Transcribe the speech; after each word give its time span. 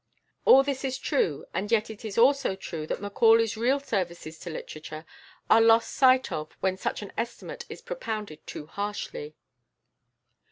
All 0.45 0.63
this 0.63 0.83
is 0.83 0.97
true, 0.97 1.45
and 1.53 1.71
yet 1.71 1.91
it 1.91 2.03
is 2.03 2.17
also 2.17 2.55
true 2.55 2.87
that 2.87 3.03
Macaulay's 3.03 3.55
real 3.55 3.79
services 3.79 4.39
to 4.39 4.49
literature 4.49 5.05
are 5.47 5.61
lost 5.61 5.91
sight 5.93 6.31
of 6.31 6.53
when 6.59 6.75
such 6.75 7.03
an 7.03 7.13
estimate 7.19 7.65
is 7.69 7.83
propounded 7.83 8.47
too 8.47 8.65
harshly. 8.65 9.35